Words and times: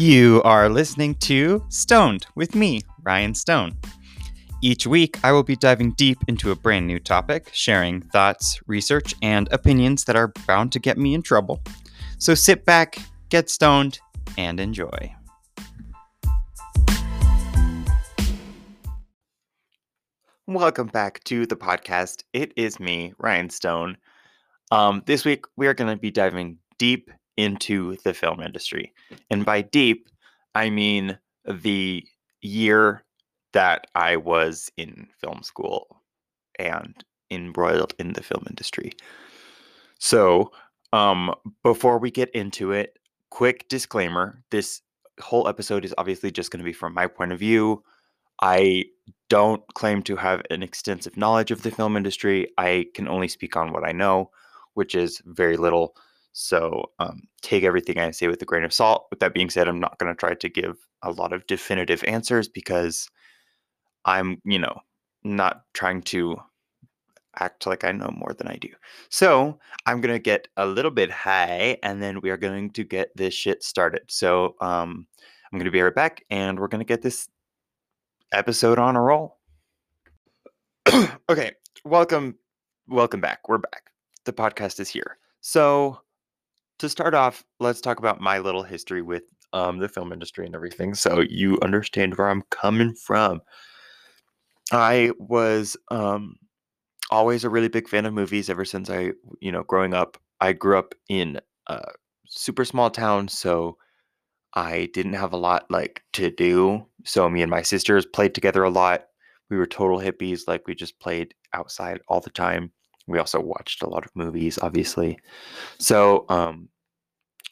You 0.00 0.40
are 0.44 0.70
listening 0.70 1.16
to 1.16 1.62
Stoned 1.68 2.24
with 2.34 2.54
me, 2.54 2.80
Ryan 3.02 3.34
Stone. 3.34 3.76
Each 4.62 4.86
week, 4.86 5.18
I 5.22 5.30
will 5.30 5.42
be 5.42 5.56
diving 5.56 5.90
deep 5.90 6.16
into 6.26 6.50
a 6.50 6.56
brand 6.56 6.86
new 6.86 6.98
topic, 6.98 7.50
sharing 7.52 8.00
thoughts, 8.00 8.58
research, 8.66 9.14
and 9.20 9.46
opinions 9.52 10.04
that 10.04 10.16
are 10.16 10.32
bound 10.46 10.72
to 10.72 10.78
get 10.78 10.96
me 10.96 11.12
in 11.12 11.20
trouble. 11.20 11.60
So 12.16 12.34
sit 12.34 12.64
back, 12.64 12.96
get 13.28 13.50
stoned, 13.50 14.00
and 14.38 14.58
enjoy. 14.58 15.14
Welcome 20.46 20.86
back 20.86 21.22
to 21.24 21.44
the 21.44 21.56
podcast. 21.56 22.22
It 22.32 22.54
is 22.56 22.80
me, 22.80 23.12
Ryan 23.18 23.50
Stone. 23.50 23.98
Um, 24.70 25.02
this 25.04 25.26
week, 25.26 25.44
we 25.58 25.66
are 25.66 25.74
going 25.74 25.94
to 25.94 26.00
be 26.00 26.10
diving 26.10 26.56
deep 26.78 27.10
into 27.40 27.96
the 28.04 28.14
film 28.14 28.40
industry. 28.40 28.92
And 29.30 29.44
by 29.44 29.62
deep, 29.62 30.08
I 30.54 30.70
mean 30.70 31.18
the 31.46 32.04
year 32.42 33.04
that 33.52 33.86
I 33.94 34.16
was 34.16 34.70
in 34.76 35.08
film 35.20 35.42
school 35.42 36.02
and 36.58 37.04
embroiled 37.30 37.94
in 37.98 38.12
the 38.12 38.22
film 38.22 38.44
industry. 38.48 38.92
So, 39.98 40.52
um, 40.92 41.34
before 41.62 41.98
we 41.98 42.10
get 42.10 42.30
into 42.30 42.72
it, 42.72 42.98
quick 43.30 43.68
disclaimer 43.68 44.42
this 44.50 44.82
whole 45.20 45.46
episode 45.48 45.84
is 45.84 45.94
obviously 45.98 46.30
just 46.30 46.50
going 46.50 46.58
to 46.58 46.64
be 46.64 46.72
from 46.72 46.94
my 46.94 47.06
point 47.06 47.32
of 47.32 47.38
view. 47.38 47.82
I 48.42 48.86
don't 49.28 49.62
claim 49.74 50.02
to 50.04 50.16
have 50.16 50.42
an 50.50 50.62
extensive 50.62 51.16
knowledge 51.16 51.50
of 51.50 51.62
the 51.62 51.70
film 51.70 51.96
industry. 51.96 52.48
I 52.58 52.86
can 52.94 53.06
only 53.06 53.28
speak 53.28 53.56
on 53.56 53.72
what 53.72 53.84
I 53.84 53.92
know, 53.92 54.30
which 54.74 54.94
is 54.94 55.22
very 55.26 55.56
little. 55.56 55.94
So 56.32 56.90
um, 56.98 57.22
take 57.42 57.64
everything 57.64 57.98
I 57.98 58.10
say 58.10 58.28
with 58.28 58.42
a 58.42 58.44
grain 58.44 58.64
of 58.64 58.72
salt. 58.72 59.06
With 59.10 59.20
that 59.20 59.34
being 59.34 59.50
said, 59.50 59.68
I'm 59.68 59.80
not 59.80 59.98
going 59.98 60.12
to 60.12 60.18
try 60.18 60.34
to 60.34 60.48
give 60.48 60.76
a 61.02 61.10
lot 61.10 61.32
of 61.32 61.46
definitive 61.46 62.04
answers 62.04 62.48
because 62.48 63.08
I'm, 64.04 64.40
you 64.44 64.58
know, 64.58 64.80
not 65.24 65.64
trying 65.74 66.02
to 66.02 66.36
act 67.38 67.66
like 67.66 67.84
I 67.84 67.92
know 67.92 68.10
more 68.16 68.34
than 68.36 68.48
I 68.48 68.56
do. 68.56 68.70
So 69.08 69.58
I'm 69.86 70.00
going 70.00 70.14
to 70.14 70.20
get 70.20 70.48
a 70.56 70.66
little 70.66 70.90
bit 70.90 71.10
high 71.10 71.78
and 71.82 72.02
then 72.02 72.20
we 72.20 72.30
are 72.30 72.36
going 72.36 72.70
to 72.70 72.84
get 72.84 73.16
this 73.16 73.34
shit 73.34 73.62
started. 73.62 74.02
So 74.08 74.56
um, 74.60 75.06
I'm 75.52 75.58
going 75.58 75.64
to 75.64 75.70
be 75.70 75.80
right 75.80 75.94
back 75.94 76.24
and 76.30 76.58
we're 76.58 76.68
going 76.68 76.80
to 76.80 76.84
get 76.84 77.02
this 77.02 77.28
episode 78.32 78.78
on 78.78 78.96
a 78.96 79.00
roll. 79.00 79.38
okay, 81.28 81.52
welcome. 81.84 82.36
Welcome 82.88 83.20
back. 83.20 83.48
We're 83.48 83.58
back. 83.58 83.90
The 84.24 84.32
podcast 84.32 84.80
is 84.80 84.88
here. 84.88 85.18
So 85.40 86.00
to 86.80 86.88
start 86.88 87.14
off, 87.14 87.44
let's 87.60 87.80
talk 87.80 87.98
about 87.98 88.20
my 88.20 88.38
little 88.38 88.62
history 88.62 89.02
with 89.02 89.24
um, 89.52 89.78
the 89.78 89.88
film 89.88 90.12
industry 90.12 90.46
and 90.46 90.54
everything, 90.54 90.94
so 90.94 91.20
you 91.28 91.58
understand 91.62 92.16
where 92.16 92.28
I'm 92.28 92.42
coming 92.50 92.94
from. 92.94 93.40
I 94.72 95.12
was 95.18 95.76
um, 95.90 96.36
always 97.10 97.44
a 97.44 97.50
really 97.50 97.68
big 97.68 97.88
fan 97.88 98.06
of 98.06 98.14
movies 98.14 98.48
ever 98.48 98.64
since 98.64 98.88
I, 98.88 99.12
you 99.40 99.52
know, 99.52 99.62
growing 99.64 99.94
up. 99.94 100.16
I 100.40 100.52
grew 100.52 100.78
up 100.78 100.94
in 101.08 101.40
a 101.66 101.82
super 102.26 102.64
small 102.64 102.90
town, 102.90 103.28
so 103.28 103.76
I 104.54 104.88
didn't 104.94 105.14
have 105.14 105.32
a 105.32 105.38
lot 105.38 105.66
like 105.70 106.02
to 106.14 106.30
do. 106.30 106.86
So 107.04 107.28
me 107.28 107.42
and 107.42 107.50
my 107.50 107.62
sisters 107.62 108.06
played 108.06 108.34
together 108.34 108.62
a 108.62 108.70
lot. 108.70 109.04
We 109.50 109.56
were 109.56 109.66
total 109.66 109.98
hippies, 109.98 110.42
like 110.46 110.66
we 110.66 110.74
just 110.74 110.98
played 111.00 111.34
outside 111.52 112.00
all 112.08 112.20
the 112.20 112.30
time 112.30 112.72
we 113.10 113.18
also 113.18 113.40
watched 113.40 113.82
a 113.82 113.88
lot 113.88 114.04
of 114.04 114.14
movies, 114.14 114.58
obviously. 114.62 115.18
So 115.78 116.24
um, 116.28 116.68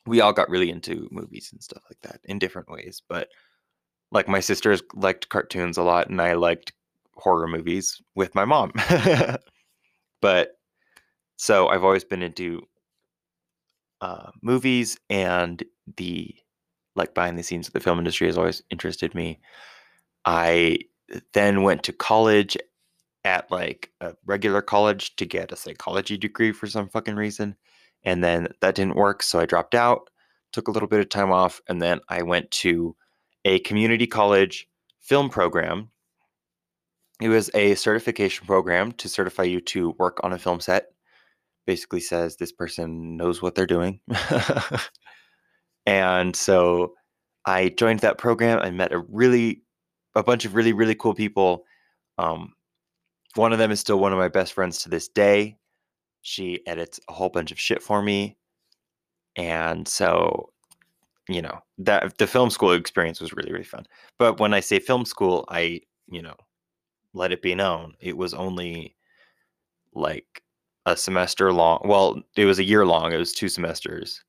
we 0.07 0.21
all 0.21 0.33
got 0.33 0.51
really 0.51 0.71
into 0.71 1.09
movies 1.11 1.51
and 1.53 1.63
stuff 1.63 1.83
like 1.89 2.01
that 2.03 2.21
in 2.25 2.39
different 2.39 2.71
ways. 2.71 3.03
But 3.09 3.29
like 4.11 4.29
my 4.29 4.41
sisters 4.41 4.83
liked 4.95 5.29
cartoons 5.29 5.77
a 5.77 5.83
lot, 5.83 6.09
and 6.09 6.21
I 6.21 6.35
liked 6.35 6.73
horror 7.15 7.49
movies 7.49 8.01
with 8.15 8.35
my 8.35 8.45
mom. 8.45 8.73
but 10.21 10.59
so 11.37 11.69
I've 11.69 11.85
always 11.85 12.05
been 12.05 12.23
into 12.23 12.63
uh, 14.01 14.31
movies 14.43 14.99
and 15.11 15.63
the 15.97 16.35
like 16.97 17.15
behind 17.15 17.39
the 17.39 17.43
scenes 17.43 17.67
of 17.67 17.73
the 17.73 17.81
film 17.81 17.99
industry 17.99 18.27
has 18.27 18.39
always 18.39 18.63
interested 18.71 19.15
me. 19.15 19.41
I 20.25 20.81
then 21.33 21.63
went 21.63 21.85
to 21.85 21.93
college 21.93 22.57
at 23.29 23.51
like 23.51 23.93
a 24.01 24.15
regular 24.25 24.63
college 24.63 25.15
to 25.17 25.27
get 25.27 25.53
a 25.53 25.57
psychology 25.57 26.17
degree 26.17 26.51
for 26.51 26.67
some 26.67 26.89
fucking 26.89 27.15
reason. 27.15 27.57
And 28.03 28.25
then 28.25 28.49
that 28.63 28.75
didn't 28.75 28.97
work. 28.97 29.23
So 29.23 29.39
I 29.39 29.45
dropped 29.45 29.75
out, 29.75 30.09
took 30.51 30.67
a 30.67 30.71
little 30.71 30.89
bit 30.89 31.01
of 31.01 31.11
time 31.11 31.31
off, 31.31 31.61
and 31.69 31.83
then 31.83 32.01
I 32.09 32.23
went 32.23 32.51
to 32.63 32.97
a 33.45 33.59
community 33.61 34.07
college 34.07 34.67
film 35.01 35.29
program. 35.29 35.91
It 37.21 37.29
was 37.29 37.51
a 37.53 37.75
certification 37.75 38.47
program 38.47 38.93
to 38.93 39.11
certify 39.11 39.43
you 39.43 39.61
to 39.73 39.91
work 39.99 40.21
on 40.23 40.33
a 40.33 40.39
film 40.39 40.61
set. 40.61 40.87
Basically 41.67 42.01
says 42.01 42.37
this 42.37 42.53
person 42.53 43.19
knows 43.19 43.43
what 43.43 43.55
they're 43.55 43.67
doing. 43.67 44.01
and 45.87 46.35
so 46.35 46.95
I 47.45 47.69
joined 47.69 48.01
that 48.01 48.17
program. 48.17 48.61
I 48.61 48.71
met 48.71 48.93
a 48.93 49.01
really, 49.01 49.65
a 50.15 50.23
bunch 50.23 50.47
of 50.47 50.55
really, 50.55 50.73
really 50.73 50.95
cool 50.95 51.15
people. 51.15 51.65
Um, 52.17 52.55
one 53.35 53.53
of 53.53 53.59
them 53.59 53.71
is 53.71 53.81
still 53.81 53.99
one 53.99 54.13
of 54.13 54.19
my 54.19 54.29
best 54.29 54.53
friends 54.53 54.83
to 54.83 54.89
this 54.89 55.09
day. 55.09 55.59
She 56.23 56.67
edits 56.67 57.01
a 57.09 57.13
whole 57.13 57.29
bunch 57.29 57.53
of 57.53 57.59
shit 57.59 57.83
for 57.83 58.03
me. 58.03 58.37
And 59.37 59.87
so, 59.87 60.51
you 61.29 61.43
know, 61.43 61.61
that 61.79 62.19
the 62.19 62.27
film 62.27 62.51
school 62.51 62.73
experience 62.73 63.21
was 63.21 63.33
really, 63.33 63.53
really 63.53 63.65
fun. 63.65 63.87
But 64.19 64.41
when 64.41 64.55
I 64.55 64.61
say 64.61 64.79
film 64.79 65.05
school, 65.05 65.45
I, 65.49 65.81
you 66.11 66.23
know, 66.23 66.35
let 67.15 67.33
it 67.33 67.43
be 67.43 67.55
known 67.55 67.95
it 68.01 68.17
was 68.17 68.35
only 68.35 68.97
like 69.95 70.43
a 70.87 70.97
semester 70.97 71.53
long. 71.53 71.81
Well, 71.85 72.21
it 72.37 72.45
was 72.45 72.59
a 72.59 72.65
year 72.65 72.85
long, 72.85 73.13
it 73.13 73.19
was 73.19 73.33
two 73.33 73.49
semesters. 73.49 74.23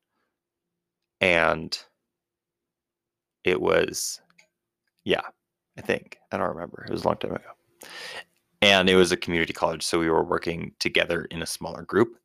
And 1.21 1.77
it 3.43 3.59
was, 3.59 4.21
yeah, 5.03 5.21
I 5.77 5.81
think. 5.81 6.17
I 6.31 6.37
don't 6.37 6.49
remember. 6.49 6.85
It 6.87 6.91
was 6.91 7.03
a 7.03 7.07
long 7.07 7.17
time 7.17 7.31
ago 7.31 7.49
and 8.61 8.89
it 8.89 8.95
was 8.95 9.11
a 9.11 9.17
community 9.17 9.53
college 9.53 9.83
so 9.83 9.99
we 9.99 10.09
were 10.09 10.23
working 10.23 10.73
together 10.79 11.25
in 11.31 11.41
a 11.41 11.45
smaller 11.45 11.83
group. 11.83 12.15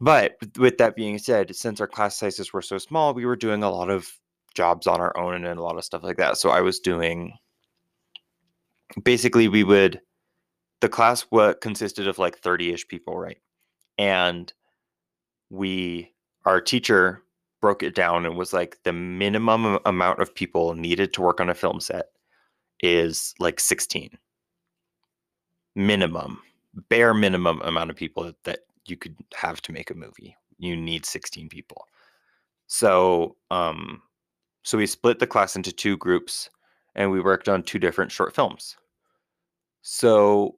But 0.00 0.36
with 0.58 0.78
that 0.78 0.96
being 0.96 1.18
said 1.18 1.54
since 1.54 1.80
our 1.80 1.86
class 1.86 2.16
sizes 2.16 2.52
were 2.52 2.62
so 2.62 2.78
small 2.78 3.14
we 3.14 3.26
were 3.26 3.36
doing 3.36 3.62
a 3.62 3.70
lot 3.70 3.90
of 3.90 4.12
jobs 4.54 4.86
on 4.86 5.00
our 5.00 5.16
own 5.16 5.44
and 5.44 5.58
a 5.58 5.62
lot 5.62 5.78
of 5.78 5.84
stuff 5.84 6.02
like 6.02 6.18
that. 6.18 6.36
So 6.38 6.50
i 6.50 6.60
was 6.60 6.78
doing 6.78 7.34
basically 9.04 9.48
we 9.48 9.64
would 9.64 10.00
the 10.80 10.88
class 10.88 11.22
what 11.30 11.60
consisted 11.60 12.08
of 12.08 12.18
like 12.18 12.40
30ish 12.40 12.88
people 12.88 13.16
right? 13.16 13.38
And 13.98 14.52
we 15.50 16.12
our 16.44 16.60
teacher 16.60 17.22
broke 17.60 17.82
it 17.84 17.94
down 17.94 18.26
and 18.26 18.36
was 18.36 18.52
like 18.52 18.78
the 18.82 18.92
minimum 18.92 19.78
amount 19.86 20.20
of 20.20 20.34
people 20.34 20.74
needed 20.74 21.12
to 21.12 21.22
work 21.22 21.40
on 21.40 21.48
a 21.48 21.54
film 21.54 21.78
set 21.78 22.06
is 22.80 23.34
like 23.38 23.60
16 23.60 24.18
minimum, 25.74 26.40
bare 26.88 27.14
minimum 27.14 27.60
amount 27.62 27.90
of 27.90 27.96
people 27.96 28.32
that 28.44 28.60
you 28.86 28.96
could 28.96 29.16
have 29.34 29.62
to 29.62 29.72
make 29.72 29.90
a 29.90 29.94
movie. 29.94 30.36
You 30.58 30.76
need 30.76 31.06
16 31.06 31.48
people. 31.48 31.86
So, 32.66 33.36
um, 33.50 34.02
so 34.62 34.78
we 34.78 34.86
split 34.86 35.18
the 35.18 35.26
class 35.26 35.56
into 35.56 35.72
two 35.72 35.96
groups 35.96 36.50
and 36.94 37.10
we 37.10 37.20
worked 37.20 37.48
on 37.48 37.62
two 37.62 37.78
different 37.78 38.12
short 38.12 38.34
films. 38.34 38.76
So 39.82 40.56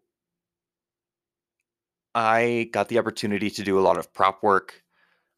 I 2.15 2.69
got 2.73 2.89
the 2.89 2.99
opportunity 2.99 3.51
to 3.51 3.63
do 3.63 3.79
a 3.79 3.83
lot 3.83 3.99
of 3.99 4.13
prop 4.13 4.43
work, 4.43 4.83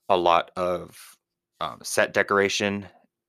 a 0.09 0.17
lot 0.17 0.51
of 0.57 0.99
um, 1.61 1.79
set 1.83 2.13
decoration, 2.13 2.87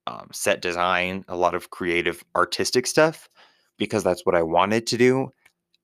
um, 0.07 0.29
set 0.31 0.61
design, 0.61 1.23
a 1.27 1.35
lot 1.35 1.55
of 1.55 1.69
creative 1.69 2.23
artistic 2.35 2.87
stuff 2.87 3.29
because 3.77 4.03
that's 4.03 4.25
what 4.25 4.35
I 4.35 4.41
wanted 4.41 4.87
to 4.87 4.97
do 4.97 5.31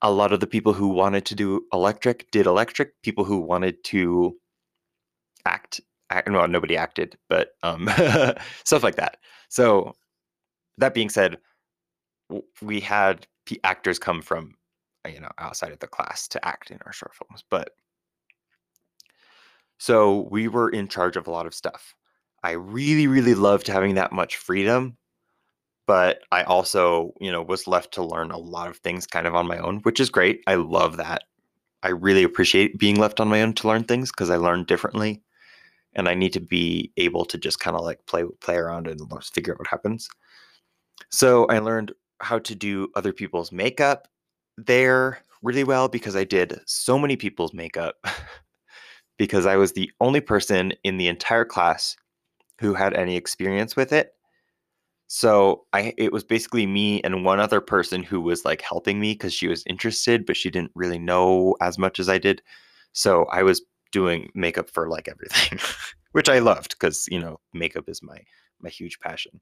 a 0.03 0.11
lot 0.11 0.33
of 0.33 0.41
the 0.41 0.47
people 0.47 0.73
who 0.73 0.89
wanted 0.89 1.25
to 1.25 1.35
do 1.35 1.65
electric 1.71 2.29
did 2.31 2.45
electric. 2.45 3.01
People 3.01 3.23
who 3.23 3.39
wanted 3.39 3.83
to 3.85 4.37
act, 5.45 5.81
act 6.09 6.29
well, 6.29 6.47
nobody 6.47 6.77
acted, 6.77 7.17
but 7.29 7.51
um, 7.63 7.89
stuff 8.65 8.83
like 8.83 8.95
that. 8.95 9.17
So 9.49 9.93
that 10.77 10.93
being 10.93 11.09
said, 11.09 11.37
we 12.61 12.81
had 12.81 13.25
actors 13.63 13.99
come 13.99 14.21
from 14.21 14.55
you 15.07 15.19
know 15.19 15.31
outside 15.37 15.71
of 15.71 15.79
the 15.79 15.87
class 15.87 16.27
to 16.29 16.45
act 16.45 16.69
in 16.69 16.79
our 16.85 16.93
short 16.93 17.13
films, 17.15 17.43
but 17.49 17.71
so 19.79 20.27
we 20.31 20.47
were 20.47 20.69
in 20.69 20.87
charge 20.87 21.17
of 21.17 21.27
a 21.27 21.31
lot 21.31 21.45
of 21.45 21.53
stuff. 21.53 21.95
I 22.43 22.51
really, 22.51 23.07
really 23.07 23.35
loved 23.35 23.67
having 23.67 23.95
that 23.95 24.11
much 24.11 24.37
freedom 24.37 24.97
but 25.87 26.21
I 26.31 26.43
also, 26.43 27.13
you 27.19 27.31
know, 27.31 27.41
was 27.41 27.67
left 27.67 27.93
to 27.95 28.03
learn 28.03 28.31
a 28.31 28.37
lot 28.37 28.69
of 28.69 28.77
things 28.77 29.07
kind 29.07 29.27
of 29.27 29.35
on 29.35 29.47
my 29.47 29.57
own, 29.57 29.79
which 29.79 29.99
is 29.99 30.09
great. 30.09 30.41
I 30.47 30.55
love 30.55 30.97
that. 30.97 31.23
I 31.83 31.89
really 31.89 32.23
appreciate 32.23 32.79
being 32.79 32.97
left 32.97 33.19
on 33.19 33.27
my 33.29 33.41
own 33.41 33.53
to 33.55 33.67
learn 33.67 33.83
things 33.85 34.11
because 34.11 34.29
I 34.29 34.37
learn 34.37 34.65
differently. 34.65 35.21
and 35.95 36.09
I 36.09 36.15
need 36.15 36.33
to 36.33 36.39
be 36.41 36.91
able 36.97 37.25
to 37.25 37.37
just 37.37 37.59
kind 37.59 37.75
of 37.77 37.83
like 37.83 38.05
play 38.07 38.23
play 38.41 38.55
around 38.57 38.87
and 38.87 39.01
figure 39.25 39.53
out 39.53 39.59
what 39.59 39.67
happens. 39.67 40.09
So 41.09 41.45
I 41.47 41.59
learned 41.59 41.93
how 42.19 42.39
to 42.39 42.55
do 42.55 42.89
other 42.95 43.13
people's 43.13 43.51
makeup 43.51 44.07
there 44.57 45.19
really 45.41 45.63
well 45.63 45.87
because 45.87 46.15
I 46.15 46.23
did 46.23 46.59
so 46.65 46.97
many 46.97 47.15
people's 47.15 47.53
makeup 47.53 47.95
because 49.17 49.45
I 49.45 49.55
was 49.57 49.73
the 49.73 49.91
only 49.99 50.21
person 50.21 50.73
in 50.83 50.97
the 50.97 51.07
entire 51.07 51.45
class 51.45 51.95
who 52.59 52.73
had 52.73 52.93
any 52.93 53.15
experience 53.17 53.75
with 53.75 53.93
it. 53.93 54.13
So 55.15 55.65
I 55.73 55.93
it 55.99 56.11
was 56.11 56.23
basically 56.23 56.65
me 56.65 56.99
and 57.03 57.23
one 57.23 57.39
other 57.39 57.61
person 57.61 58.01
who 58.01 58.19
was 58.19 58.45
like 58.45 58.63
helping 58.63 58.99
me 58.99 59.13
because 59.13 59.31
she 59.31 59.47
was 59.47 59.63
interested, 59.67 60.25
but 60.25 60.35
she 60.35 60.49
didn't 60.49 60.71
really 60.73 60.97
know 60.97 61.55
as 61.61 61.77
much 61.77 61.99
as 61.99 62.09
I 62.09 62.17
did. 62.17 62.41
So 62.93 63.25
I 63.25 63.43
was 63.43 63.61
doing 63.91 64.31
makeup 64.33 64.71
for 64.71 64.89
like 64.89 65.07
everything, 65.07 65.59
which 66.13 66.29
I 66.29 66.39
loved 66.39 66.71
because 66.71 67.05
you 67.11 67.19
know 67.19 67.39
makeup 67.53 67.87
is 67.87 68.01
my 68.01 68.17
my 68.59 68.69
huge 68.69 68.99
passion. 69.01 69.39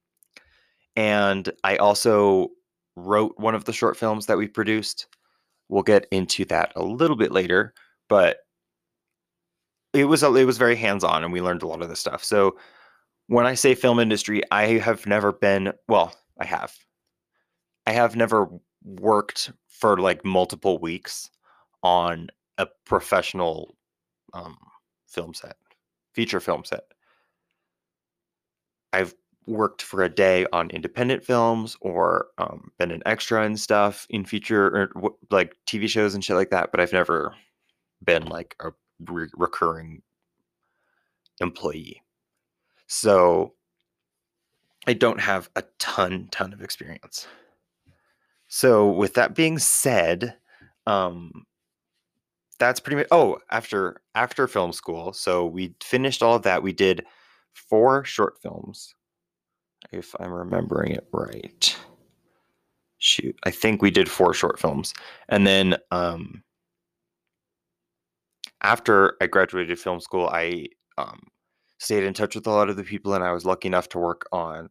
And 0.98 1.50
I 1.64 1.78
also 1.78 2.50
wrote 2.98 3.36
one 3.38 3.56
of 3.56 3.64
the 3.64 3.72
short 3.72 3.96
films 3.96 4.26
that 4.26 4.38
we 4.38 4.50
produced. 4.50 5.08
We'll 5.70 5.84
get 5.84 6.06
into 6.12 6.44
that 6.46 6.74
a 6.76 6.84
little 6.84 7.16
bit 7.16 7.32
later, 7.32 7.74
but 8.10 8.40
it 9.94 10.04
was 10.04 10.22
a, 10.22 10.34
it 10.36 10.44
was 10.44 10.58
very 10.58 10.76
hands 10.76 11.06
on, 11.06 11.24
and 11.24 11.32
we 11.32 11.42
learned 11.42 11.64
a 11.64 11.68
lot 11.68 11.82
of 11.82 11.88
this 11.88 12.02
stuff. 12.02 12.26
So 12.26 12.58
when 13.28 13.46
I 13.46 13.54
say 13.54 13.76
film 13.76 14.00
industry, 14.00 14.42
I 14.52 14.78
have 14.78 15.06
never 15.06 15.32
been, 15.32 15.74
well, 15.88 16.14
I 16.40 16.46
have. 16.46 16.74
I 17.88 17.92
have 17.92 18.16
never 18.16 18.48
worked 18.84 19.52
for 19.68 19.98
like 19.98 20.24
multiple 20.26 20.78
weeks 20.80 21.30
on 21.84 22.30
a 22.58 22.68
professional 22.86 23.76
um, 24.34 24.58
film 25.08 25.34
set, 25.34 25.58
feature 26.14 26.40
film 26.40 26.64
set. 26.64 26.84
I've 28.94 29.14
worked 29.48 29.82
for 29.82 30.04
a 30.04 30.10
day 30.10 30.46
on 30.54 30.70
independent 30.70 31.24
films 31.24 31.76
or 31.82 32.28
um, 32.38 32.72
been 32.78 32.92
an 32.92 33.02
extra 33.06 33.44
and 33.44 33.60
stuff 33.60 34.06
in 34.10 34.26
feature 34.26 34.92
or 35.02 35.12
like 35.30 35.56
TV 35.68 35.88
shows 35.88 36.14
and 36.14 36.24
shit 36.24 36.36
like 36.36 36.52
that, 36.52 36.72
but 36.72 36.80
I've 36.80 36.94
never 36.94 37.34
been 38.04 38.26
like 38.26 38.56
a 38.60 38.72
re- 39.08 39.30
recurring 39.36 40.02
employee. 41.40 42.02
So 42.94 43.54
I 44.86 44.92
don't 44.92 45.22
have 45.22 45.50
a 45.56 45.64
ton, 45.80 46.28
ton 46.30 46.52
of 46.52 46.62
experience. 46.62 47.26
So 48.50 48.92
with 48.92 49.14
that 49.14 49.34
being 49.34 49.60
said, 49.60 50.36
um, 50.86 51.46
that's 52.60 52.82
pretty 52.82 52.98
much. 52.98 53.08
Oh, 53.10 53.40
after 53.50 54.02
after 54.14 54.46
film 54.46 54.74
school, 54.74 55.14
so 55.14 55.46
we 55.46 55.74
finished 55.82 56.22
all 56.22 56.36
of 56.36 56.42
that. 56.44 56.64
We 56.64 56.74
did 56.74 57.06
four 57.54 58.04
short 58.04 58.38
films, 58.42 58.94
if 59.94 60.14
I'm 60.20 60.34
remembering 60.34 60.92
it 60.92 61.08
right. 61.14 61.78
Shoot, 62.98 63.40
I 63.46 63.52
think 63.52 63.82
we 63.82 63.90
did 63.90 64.12
four 64.12 64.34
short 64.34 64.60
films, 64.60 64.94
and 65.30 65.48
then 65.48 65.78
um, 65.92 66.44
after 68.62 69.16
I 69.22 69.28
graduated 69.28 69.80
film 69.80 70.02
school, 70.02 70.28
I 70.28 70.68
um, 70.98 71.22
stayed 71.82 72.04
in 72.04 72.14
touch 72.14 72.36
with 72.36 72.46
a 72.46 72.52
lot 72.52 72.70
of 72.70 72.78
the 72.78 72.84
people, 72.84 73.14
and 73.14 73.24
I 73.24 73.32
was 73.32 73.44
lucky 73.44 73.68
enough 73.68 73.90
to 73.90 74.00
work 74.00 74.28
on 74.32 74.70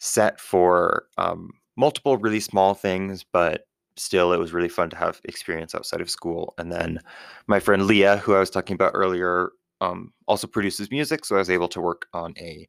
set 0.00 0.38
for 0.38 1.06
um, 1.18 1.50
multiple 1.76 2.18
really 2.18 2.40
small 2.40 2.74
things, 2.74 3.24
but 3.32 3.66
still, 3.96 4.32
it 4.32 4.38
was 4.38 4.52
really 4.52 4.68
fun 4.68 4.90
to 4.90 4.96
have 4.96 5.20
experience 5.24 5.74
outside 5.74 6.00
of 6.02 6.10
school. 6.10 6.54
And 6.58 6.70
then 6.70 7.00
my 7.46 7.58
friend 7.58 7.86
Leah, 7.86 8.18
who 8.18 8.34
I 8.34 8.40
was 8.40 8.50
talking 8.50 8.74
about 8.74 8.92
earlier, 8.94 9.50
um, 9.80 10.12
also 10.28 10.46
produces 10.46 10.90
music, 10.90 11.24
so 11.24 11.36
I 11.36 11.38
was 11.38 11.50
able 11.50 11.68
to 11.68 11.80
work 11.80 12.06
on 12.12 12.34
a 12.38 12.68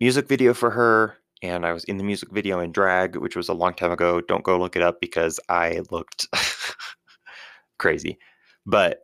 music 0.00 0.26
video 0.26 0.54
for 0.54 0.70
her. 0.70 1.18
And 1.42 1.66
I 1.66 1.72
was 1.74 1.84
in 1.84 1.98
the 1.98 2.04
music 2.04 2.30
video 2.32 2.60
in 2.60 2.72
drag, 2.72 3.16
which 3.16 3.36
was 3.36 3.50
a 3.50 3.54
long 3.54 3.74
time 3.74 3.92
ago. 3.92 4.22
Don't 4.22 4.44
go 4.44 4.58
look 4.58 4.76
it 4.76 4.82
up 4.82 4.98
because 4.98 5.38
I 5.50 5.82
looked 5.90 6.26
crazy. 7.78 8.18
But 8.64 9.00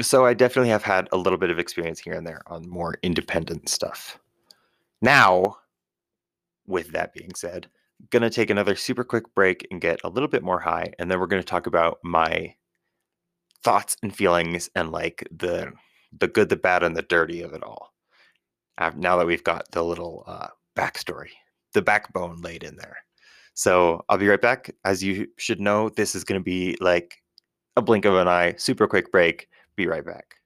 so 0.00 0.24
I 0.24 0.34
definitely 0.34 0.70
have 0.70 0.82
had 0.82 1.08
a 1.12 1.16
little 1.16 1.38
bit 1.38 1.50
of 1.50 1.58
experience 1.58 1.98
here 1.98 2.14
and 2.14 2.26
there 2.26 2.42
on 2.46 2.68
more 2.68 2.96
independent 3.02 3.68
stuff. 3.68 4.18
Now, 5.02 5.56
with 6.66 6.92
that 6.92 7.12
being 7.12 7.34
said, 7.34 7.68
going 8.10 8.22
to 8.22 8.30
take 8.30 8.50
another 8.50 8.76
super 8.76 9.04
quick 9.04 9.34
break 9.34 9.66
and 9.70 9.80
get 9.80 10.00
a 10.04 10.08
little 10.08 10.28
bit 10.28 10.42
more 10.42 10.60
high 10.60 10.92
and 10.98 11.10
then 11.10 11.20
we're 11.20 11.26
going 11.26 11.42
to 11.42 11.46
talk 11.46 11.66
about 11.66 11.98
my 12.02 12.54
thoughts 13.62 13.96
and 14.02 14.14
feelings 14.14 14.70
and 14.74 14.90
like 14.90 15.28
the 15.30 15.72
the 16.18 16.28
good, 16.28 16.48
the 16.48 16.56
bad 16.56 16.82
and 16.82 16.96
the 16.96 17.02
dirty 17.02 17.42
of 17.42 17.52
it 17.52 17.62
all. 17.62 17.92
Now 18.96 19.18
that 19.18 19.26
we've 19.26 19.44
got 19.44 19.70
the 19.70 19.84
little 19.84 20.24
uh, 20.26 20.48
backstory, 20.76 21.28
the 21.74 21.82
backbone 21.82 22.40
laid 22.40 22.64
in 22.64 22.76
there. 22.76 22.96
So 23.54 24.04
I'll 24.08 24.18
be 24.18 24.26
right 24.26 24.40
back. 24.40 24.74
As 24.84 25.04
you 25.04 25.28
should 25.36 25.60
know, 25.60 25.90
this 25.90 26.14
is 26.14 26.24
going 26.24 26.40
to 26.40 26.44
be 26.44 26.76
like 26.80 27.22
a 27.76 27.82
blink 27.82 28.06
of 28.06 28.14
an 28.14 28.26
eye, 28.26 28.54
super 28.56 28.88
quick 28.88 29.12
break 29.12 29.49
be 29.80 29.86
right 29.86 30.04
back. 30.04 30.36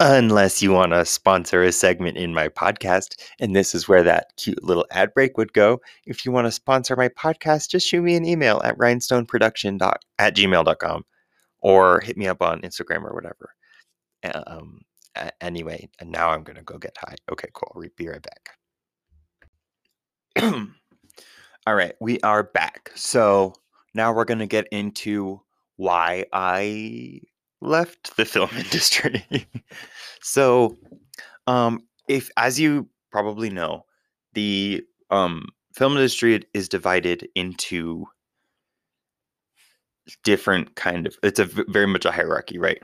Unless 0.00 0.62
you 0.62 0.72
want 0.72 0.92
to 0.92 1.04
sponsor 1.04 1.62
a 1.62 1.72
segment 1.72 2.16
in 2.16 2.32
my 2.32 2.48
podcast, 2.48 3.20
and 3.40 3.54
this 3.54 3.74
is 3.74 3.88
where 3.88 4.04
that 4.04 4.28
cute 4.36 4.62
little 4.62 4.86
ad 4.92 5.12
break 5.12 5.36
would 5.36 5.52
go. 5.52 5.80
If 6.06 6.24
you 6.24 6.30
want 6.30 6.46
to 6.46 6.52
sponsor 6.52 6.94
my 6.96 7.08
podcast, 7.08 7.68
just 7.70 7.86
shoot 7.86 8.02
me 8.02 8.14
an 8.14 8.24
email 8.24 8.60
at 8.64 8.78
rhinestoneproduction 8.78 9.82
at 10.18 10.36
gmail.com 10.36 11.04
or 11.60 12.00
hit 12.00 12.16
me 12.16 12.28
up 12.28 12.40
on 12.40 12.60
Instagram 12.62 13.02
or 13.02 13.12
whatever. 13.12 13.54
Um, 14.46 14.82
anyway, 15.40 15.88
and 15.98 16.12
now 16.12 16.30
I'm 16.30 16.44
going 16.44 16.56
to 16.56 16.62
go 16.62 16.78
get 16.78 16.96
high. 16.96 17.16
Okay, 17.30 17.48
cool. 17.52 17.82
Be 17.96 18.08
right 18.08 18.22
back. 18.22 18.50
All 21.66 21.74
right, 21.74 21.94
we 22.00 22.20
are 22.20 22.44
back. 22.44 22.92
So 22.94 23.52
now 23.94 24.14
we're 24.14 24.24
going 24.24 24.38
to 24.38 24.46
get 24.46 24.68
into 24.70 25.42
why 25.76 26.24
I 26.32 27.20
left 27.60 28.16
the 28.16 28.24
film 28.24 28.50
industry. 28.56 29.24
so, 30.20 30.76
um, 31.46 31.80
if 32.08 32.30
as 32.36 32.58
you 32.58 32.88
probably 33.10 33.50
know, 33.50 33.84
the 34.34 34.82
um, 35.10 35.46
film 35.74 35.92
industry 35.92 36.42
is 36.54 36.68
divided 36.68 37.28
into 37.34 38.06
different 40.24 40.74
kind 40.74 41.06
of 41.06 41.16
it's 41.22 41.38
a 41.38 41.44
very 41.44 41.86
much 41.86 42.04
a 42.04 42.10
hierarchy 42.10 42.58
right? 42.58 42.82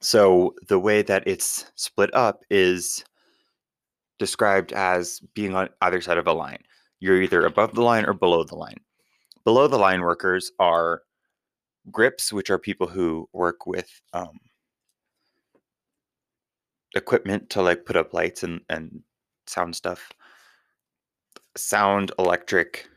So 0.00 0.54
the 0.68 0.78
way 0.78 1.02
that 1.02 1.22
it's 1.26 1.70
split 1.74 2.14
up 2.14 2.42
is 2.50 3.04
described 4.18 4.72
as 4.72 5.20
being 5.34 5.54
on 5.54 5.68
either 5.80 6.00
side 6.00 6.18
of 6.18 6.26
a 6.26 6.32
line. 6.32 6.62
You're 7.00 7.20
either 7.20 7.44
above 7.44 7.74
the 7.74 7.82
line 7.82 8.04
or 8.04 8.14
below 8.14 8.44
the 8.44 8.54
line. 8.54 8.78
Below 9.44 9.66
the 9.66 9.78
line 9.78 10.02
workers 10.02 10.52
are 10.58 11.02
grips, 11.90 12.32
which 12.32 12.50
are 12.50 12.58
people 12.58 12.86
who 12.86 13.28
work 13.32 13.66
with 13.66 13.90
um, 14.12 14.38
equipment 16.94 17.50
to 17.50 17.62
like 17.62 17.84
put 17.84 17.96
up 17.96 18.14
lights 18.14 18.42
and, 18.42 18.60
and 18.68 19.02
sound 19.46 19.74
stuff, 19.74 20.10
sound, 21.56 22.12
electric, 22.18 22.88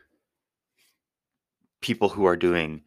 people 1.81 2.09
who 2.09 2.25
are 2.25 2.37
doing, 2.37 2.81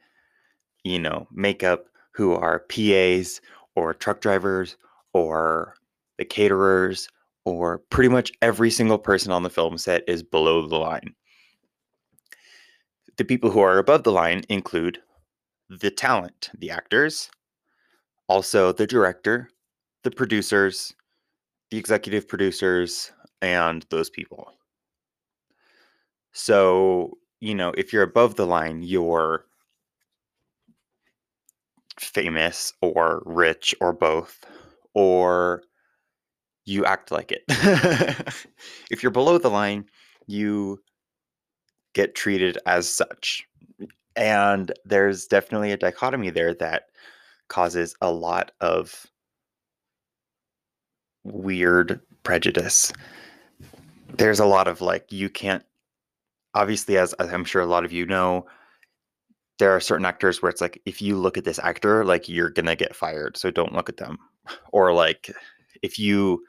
you 0.84 0.98
know, 0.98 1.26
makeup, 1.32 1.86
who 2.12 2.32
are 2.32 2.60
PAs 2.70 3.40
or 3.74 3.92
truck 3.92 4.20
drivers 4.20 4.76
or 5.12 5.74
the 6.18 6.24
caterers 6.24 7.08
or 7.44 7.78
pretty 7.90 8.08
much 8.08 8.32
every 8.42 8.70
single 8.70 8.98
person 8.98 9.30
on 9.30 9.42
the 9.42 9.50
film 9.50 9.78
set 9.78 10.02
is 10.08 10.22
below 10.22 10.66
the 10.66 10.76
line. 10.76 11.14
The 13.18 13.24
people 13.24 13.50
who 13.50 13.60
are 13.60 13.78
above 13.78 14.02
the 14.02 14.12
line 14.12 14.42
include 14.48 15.00
the 15.68 15.90
talent, 15.90 16.50
the 16.58 16.70
actors, 16.70 17.30
also 18.28 18.72
the 18.72 18.86
director, 18.86 19.48
the 20.02 20.10
producers, 20.10 20.94
the 21.70 21.78
executive 21.78 22.28
producers, 22.28 23.12
and 23.42 23.84
those 23.90 24.10
people. 24.10 24.52
So, 26.32 27.18
you 27.40 27.54
know, 27.54 27.72
if 27.76 27.92
you're 27.92 28.02
above 28.02 28.36
the 28.36 28.46
line, 28.46 28.82
you're 28.82 29.46
famous 31.98 32.72
or 32.82 33.22
rich 33.24 33.74
or 33.80 33.92
both, 33.92 34.44
or 34.94 35.62
you 36.64 36.84
act 36.84 37.10
like 37.10 37.32
it. 37.32 37.44
if 38.90 39.02
you're 39.02 39.12
below 39.12 39.38
the 39.38 39.50
line, 39.50 39.86
you 40.26 40.80
get 41.94 42.14
treated 42.14 42.58
as 42.66 42.88
such 42.88 43.46
and 44.16 44.72
there's 44.84 45.26
definitely 45.26 45.72
a 45.72 45.76
dichotomy 45.76 46.30
there 46.30 46.54
that 46.54 46.86
causes 47.48 47.94
a 48.00 48.10
lot 48.10 48.52
of 48.60 49.06
weird 51.24 52.00
prejudice. 52.22 52.92
There's 54.16 54.40
a 54.40 54.46
lot 54.46 54.68
of 54.68 54.80
like, 54.80 55.12
you 55.12 55.28
can't, 55.28 55.64
obviously, 56.54 56.96
as, 56.96 57.14
I'm 57.18 57.44
sure 57.44 57.62
a 57.62 57.66
lot 57.66 57.84
of 57.84 57.92
you 57.92 58.06
know, 58.06 58.46
there 59.58 59.72
are 59.72 59.80
certain 59.80 60.06
actors 60.06 60.42
where 60.42 60.50
it's 60.50 60.60
like, 60.60 60.80
if 60.86 61.00
you 61.00 61.16
look 61.16 61.36
at 61.38 61.44
this 61.44 61.58
actor, 61.58 62.04
like 62.04 62.28
you're 62.28 62.50
going 62.50 62.66
to 62.66 62.76
get 62.76 62.96
fired. 62.96 63.36
So 63.36 63.50
don't 63.50 63.74
look 63.74 63.88
at 63.88 63.96
them. 63.96 64.18
or 64.72 64.92
like 64.92 65.30
if 65.82 65.98
you 65.98 66.44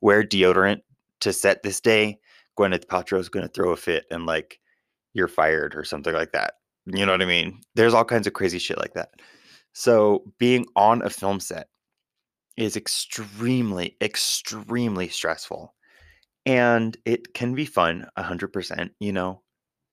wear 0.00 0.22
deodorant 0.22 0.82
to 1.20 1.32
set 1.32 1.62
this 1.62 1.80
day, 1.80 2.18
Gwyneth 2.58 2.86
Paltrow 2.86 3.18
is 3.18 3.28
going 3.28 3.46
to 3.46 3.52
throw 3.52 3.70
a 3.70 3.76
fit 3.76 4.04
and 4.10 4.26
like 4.26 4.58
you're 5.14 5.28
fired 5.28 5.74
or 5.74 5.84
something 5.84 6.12
like 6.12 6.32
that. 6.32 6.54
You 6.86 7.06
know 7.06 7.12
what 7.12 7.22
I 7.22 7.26
mean? 7.26 7.60
There's 7.74 7.94
all 7.94 8.04
kinds 8.04 8.26
of 8.26 8.32
crazy 8.32 8.58
shit 8.58 8.78
like 8.78 8.94
that. 8.94 9.10
So 9.72 10.24
being 10.38 10.66
on 10.76 11.02
a 11.02 11.10
film 11.10 11.40
set 11.40 11.68
is 12.56 12.76
extremely, 12.76 13.96
extremely 14.00 15.08
stressful. 15.08 15.74
And 16.44 16.96
it 17.04 17.34
can 17.34 17.54
be 17.54 17.64
fun 17.64 18.06
100%. 18.18 18.90
You 18.98 19.12
know, 19.12 19.42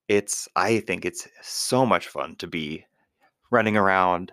it's, 0.08 0.48
I 0.56 0.80
think 0.80 1.06
it's 1.06 1.28
so 1.42 1.86
much 1.86 2.08
fun 2.08 2.36
to 2.38 2.48
be 2.48 2.86
running 3.52 3.78
around, 3.78 4.32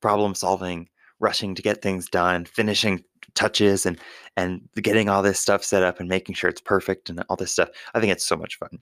problem 0.00 0.34
solving, 0.34 0.88
rushing 1.20 1.54
to 1.54 1.62
get 1.62 1.82
things 1.82 2.08
done, 2.08 2.44
finishing 2.44 3.04
touches 3.34 3.86
and 3.86 3.98
and 4.36 4.68
getting 4.76 5.08
all 5.08 5.22
this 5.22 5.38
stuff 5.38 5.62
set 5.62 5.82
up 5.82 6.00
and 6.00 6.08
making 6.08 6.34
sure 6.34 6.50
it's 6.50 6.60
perfect 6.60 7.10
and 7.10 7.22
all 7.28 7.36
this 7.36 7.52
stuff. 7.52 7.68
I 7.94 8.00
think 8.00 8.12
it's 8.12 8.26
so 8.26 8.36
much 8.36 8.58
fun. 8.58 8.80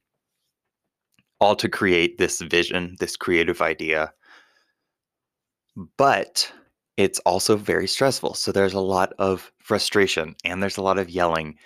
All 1.40 1.56
to 1.56 1.68
create 1.68 2.18
this 2.18 2.40
vision, 2.40 2.96
this 2.98 3.16
creative 3.16 3.62
idea. 3.62 4.12
But 5.96 6.52
it's 6.96 7.20
also 7.20 7.56
very 7.56 7.86
stressful. 7.86 8.34
So 8.34 8.50
there's 8.50 8.74
a 8.74 8.80
lot 8.80 9.12
of 9.18 9.52
frustration 9.60 10.34
and 10.44 10.60
there's 10.60 10.78
a 10.78 10.82
lot 10.82 10.98
of 10.98 11.08
yelling. 11.08 11.56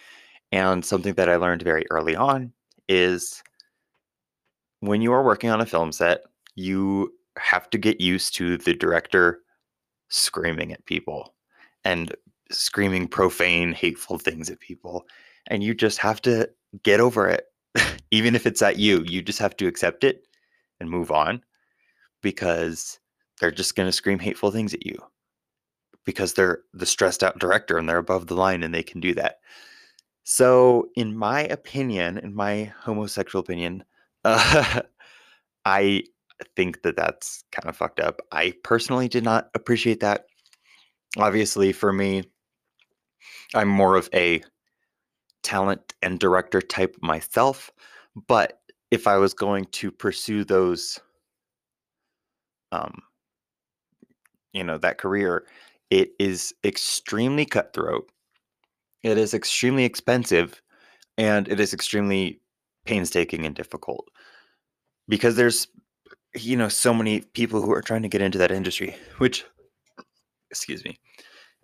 And 0.52 0.84
something 0.84 1.14
that 1.14 1.30
I 1.30 1.36
learned 1.36 1.62
very 1.62 1.86
early 1.90 2.14
on 2.14 2.52
is 2.86 3.42
when 4.80 5.00
you 5.00 5.12
are 5.12 5.24
working 5.24 5.48
on 5.48 5.62
a 5.62 5.66
film 5.66 5.90
set, 5.92 6.20
you 6.54 7.14
have 7.38 7.70
to 7.70 7.78
get 7.78 8.00
used 8.00 8.34
to 8.34 8.58
the 8.58 8.74
director 8.74 9.40
screaming 10.10 10.72
at 10.72 10.84
people 10.84 11.34
and 11.84 12.14
screaming 12.50 13.08
profane, 13.08 13.72
hateful 13.72 14.18
things 14.18 14.50
at 14.50 14.60
people. 14.60 15.06
And 15.46 15.62
you 15.62 15.74
just 15.74 15.98
have 15.98 16.20
to 16.22 16.50
get 16.82 17.00
over 17.00 17.26
it. 17.26 17.46
Even 18.10 18.34
if 18.34 18.46
it's 18.46 18.62
at 18.62 18.78
you, 18.78 19.02
you 19.06 19.22
just 19.22 19.38
have 19.38 19.56
to 19.56 19.66
accept 19.66 20.04
it 20.04 20.26
and 20.80 20.90
move 20.90 21.10
on 21.10 21.42
because 22.22 22.98
they're 23.40 23.50
just 23.50 23.74
going 23.74 23.88
to 23.88 23.92
scream 23.92 24.18
hateful 24.18 24.50
things 24.50 24.74
at 24.74 24.86
you 24.86 24.96
because 26.04 26.34
they're 26.34 26.60
the 26.74 26.86
stressed 26.86 27.22
out 27.22 27.38
director 27.38 27.78
and 27.78 27.88
they're 27.88 27.98
above 27.98 28.26
the 28.26 28.34
line 28.34 28.62
and 28.62 28.74
they 28.74 28.82
can 28.82 29.00
do 29.00 29.14
that. 29.14 29.40
So, 30.24 30.88
in 30.94 31.16
my 31.16 31.42
opinion, 31.42 32.18
in 32.18 32.34
my 32.34 32.72
homosexual 32.80 33.42
opinion, 33.42 33.84
uh, 34.24 34.82
I 35.64 36.04
think 36.56 36.82
that 36.82 36.96
that's 36.96 37.44
kind 37.52 37.68
of 37.68 37.76
fucked 37.76 38.00
up. 38.00 38.20
I 38.30 38.54
personally 38.64 39.08
did 39.08 39.24
not 39.24 39.50
appreciate 39.54 40.00
that. 40.00 40.26
Obviously, 41.18 41.72
for 41.72 41.92
me, 41.92 42.24
I'm 43.54 43.68
more 43.68 43.96
of 43.96 44.08
a 44.14 44.42
talent 45.42 45.94
and 46.02 46.18
director 46.18 46.60
type 46.60 46.96
myself, 47.02 47.70
but 48.26 48.60
if 48.90 49.06
I 49.06 49.16
was 49.16 49.34
going 49.34 49.66
to 49.66 49.90
pursue 49.90 50.44
those 50.44 51.00
um 52.72 53.02
you 54.52 54.64
know 54.64 54.78
that 54.78 54.98
career, 54.98 55.46
it 55.90 56.12
is 56.18 56.54
extremely 56.64 57.44
cutthroat. 57.44 58.10
It 59.02 59.18
is 59.18 59.34
extremely 59.34 59.84
expensive 59.84 60.62
and 61.18 61.48
it 61.48 61.60
is 61.60 61.74
extremely 61.74 62.40
painstaking 62.84 63.46
and 63.46 63.54
difficult 63.54 64.08
because 65.08 65.36
there's 65.36 65.68
you 66.34 66.56
know 66.56 66.68
so 66.68 66.94
many 66.94 67.20
people 67.20 67.60
who 67.62 67.72
are 67.72 67.82
trying 67.82 68.02
to 68.02 68.08
get 68.08 68.20
into 68.20 68.38
that 68.38 68.50
industry 68.50 68.96
which 69.18 69.44
excuse 70.50 70.84
me 70.84 70.98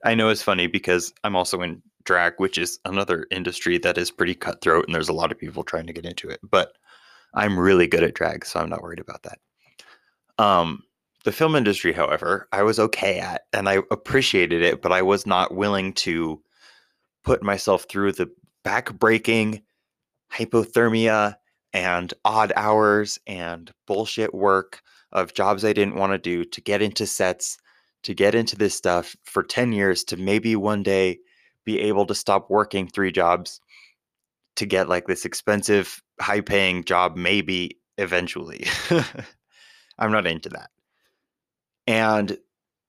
I 0.05 0.15
know 0.15 0.29
it's 0.29 0.43
funny 0.43 0.67
because 0.67 1.13
I'm 1.25 1.35
also 1.35 1.61
in 1.63 1.83
drag, 2.09 2.33
which 2.39 2.57
is 2.57 2.81
another 2.87 3.27
industry 3.31 3.77
that 3.77 3.99
is 3.99 4.11
pretty 4.11 4.35
cutthroat, 4.35 4.87
and 4.87 4.95
there's 4.95 5.11
a 5.11 5.13
lot 5.13 5.31
of 5.31 5.39
people 5.39 5.63
trying 5.63 5.87
to 5.87 5.93
get 5.93 6.07
into 6.07 6.31
it. 6.31 6.41
But 6.43 6.73
I'm 7.35 7.59
really 7.59 7.87
good 7.87 8.03
at 8.03 8.15
drag, 8.15 8.47
so 8.47 8.59
I'm 8.59 8.71
not 8.71 8.83
worried 8.83 8.99
about 8.99 9.23
that. 9.25 9.39
Um, 10.43 10.85
the 11.25 11.33
film 11.33 11.55
industry, 11.55 11.93
however, 11.93 12.49
I 12.51 12.63
was 12.63 12.79
okay 12.81 13.21
at, 13.21 13.43
and 13.53 13.69
I 13.69 13.83
appreciated 13.91 14.63
it, 14.63 14.81
but 14.81 14.91
I 14.91 15.03
was 15.03 15.27
not 15.27 15.55
willing 15.55 15.93
to 15.95 16.41
put 17.25 17.43
myself 17.43 17.85
through 17.91 18.13
the 18.13 18.31
back-breaking 18.65 19.61
hypothermia 20.33 21.37
and 21.75 22.15
odd 22.25 22.55
hours 22.57 23.19
and 23.27 23.71
bullshit 23.87 24.33
work 24.33 24.81
of 25.13 25.35
jobs 25.35 25.63
I 25.63 25.75
didn't 25.75 25.97
want 25.97 26.13
to 26.13 26.19
do 26.19 26.47
to 26.47 26.61
get 26.63 26.81
into 26.81 27.07
sets 27.07 27.59
to 28.05 28.15
get 28.15 28.35
into 28.35 28.57
this 28.57 28.75
stuff 28.75 29.15
for 29.25 29.43
10 29.43 29.73
years 29.73 30.05
to 30.05 30.17
maybe 30.17 30.57
one 30.57 30.83
day 30.83 31.19
be 31.65 31.81
able 31.81 32.07
to 32.07 32.15
stop 32.15 32.51
working 32.51 32.87
three 32.87 33.13
jobs 33.13 33.61
to 34.57 34.67
get 34.67 34.89
like 34.89 35.07
this 35.07 35.25
expensive, 35.25 36.03
high 36.21 36.41
paying 36.41 36.85
job, 36.85 37.17
maybe 37.17 37.79
eventually. 37.99 38.67
I'm 39.99 40.13
not 40.13 40.27
into 40.27 40.49
that. 40.51 40.71
And 41.87 42.39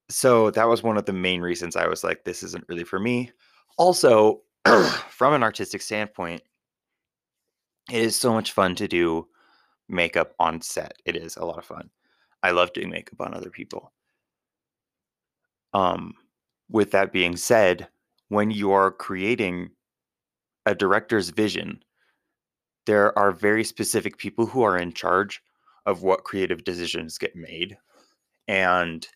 so 0.10 0.52
that 0.52 0.68
was 0.68 0.84
one 0.84 0.98
of 0.98 1.06
the 1.06 1.14
main 1.14 1.42
reasons 1.42 1.76
I 1.76 1.88
was 1.88 2.04
like, 2.04 2.24
this 2.24 2.44
isn't 2.44 2.66
really 2.68 2.84
for 2.84 3.00
me. 3.00 3.32
Also, 3.78 4.42
from 5.10 5.34
an 5.34 5.44
artistic 5.44 5.82
standpoint, 5.82 6.42
it 7.92 8.02
is 8.02 8.16
so 8.16 8.34
much 8.34 8.52
fun 8.52 8.76
to 8.76 8.88
do 8.88 9.28
makeup 9.88 10.34
on 10.40 10.62
set. 10.62 10.94
It 11.06 11.16
is 11.16 11.38
a 11.38 11.46
lot 11.46 11.58
of 11.58 11.66
fun. 11.66 11.90
I 12.44 12.52
love 12.52 12.74
doing 12.74 12.90
makeup 12.90 13.22
on 13.22 13.34
other 13.34 13.50
people. 13.50 13.92
Um, 15.74 16.14
with 16.70 16.92
that 16.92 17.12
being 17.12 17.36
said, 17.36 17.88
when 18.30 18.52
you 18.52 18.72
are 18.72 18.92
creating 18.92 19.70
a 20.66 20.74
director's 20.74 21.30
vision, 21.30 21.84
there 22.86 23.18
are 23.18 23.32
very 23.32 23.64
specific 23.64 24.18
people 24.18 24.46
who 24.46 24.62
are 24.62 24.78
in 24.78 24.94
charge 24.94 25.42
of 25.86 26.04
what 26.04 26.24
creative 26.24 26.64
decisions 26.64 27.18
get 27.18 27.36
made. 27.36 27.78
And 28.48 29.08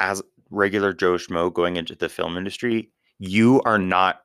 as 0.00 0.22
regular 0.50 0.92
Joe 0.92 1.14
Schmo 1.14 1.52
going 1.52 1.76
into 1.76 1.94
the 1.94 2.08
film 2.08 2.36
industry, 2.36 2.90
you 3.18 3.62
are 3.64 3.78
not 3.78 4.22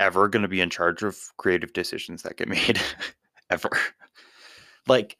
ever 0.00 0.28
going 0.28 0.42
to 0.42 0.48
be 0.48 0.60
in 0.60 0.70
charge 0.70 1.02
of 1.02 1.16
creative 1.36 1.72
decisions 1.72 2.22
that 2.22 2.36
get 2.36 2.48
made 2.58 2.80
ever. 3.50 3.70
like 4.88 5.16